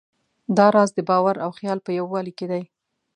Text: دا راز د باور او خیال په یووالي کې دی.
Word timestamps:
دا 0.57 0.65
راز 0.75 0.89
د 0.95 0.99
باور 1.09 1.35
او 1.45 1.51
خیال 1.57 1.79
په 1.85 1.91
یووالي 1.99 2.33
کې 2.37 2.45
دی. 2.51 2.63